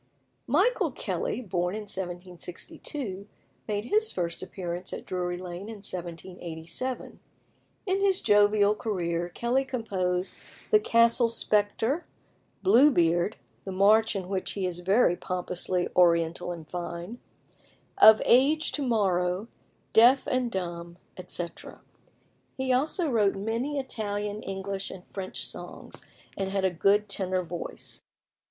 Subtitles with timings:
[0.47, 3.27] Michael Kelly, born in 1762,
[3.67, 7.19] made his first appearance at Drury Lane in 1787.
[7.85, 10.33] In his jovial career Kelly composed
[10.71, 12.03] "The Castle Spectre,"
[12.63, 17.19] "Blue Beard" (the march in which is very pompously oriental and fine),
[17.99, 19.49] "Of Age To morrow,"
[19.93, 21.79] "Deaf and Dumb," etc.
[22.57, 26.03] He also wrote many Italian, English, and French songs,
[26.35, 28.01] and had a good tenor voice.